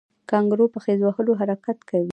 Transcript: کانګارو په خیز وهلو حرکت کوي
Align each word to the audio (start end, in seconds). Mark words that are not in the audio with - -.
کانګارو 0.29 0.65
په 0.73 0.79
خیز 0.83 0.99
وهلو 1.03 1.37
حرکت 1.39 1.77
کوي 1.89 2.09